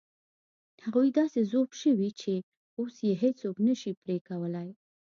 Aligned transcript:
هغوی 0.85 1.09
داسې 1.19 1.39
ذوب 1.51 1.69
شوي 1.81 2.09
چې 2.21 2.33
اوس 2.79 2.95
یې 3.07 3.13
هېڅوک 3.23 3.55
نه 3.67 3.73
شي 3.79 3.91
پرې 4.01 4.17
کولای. 4.27 4.69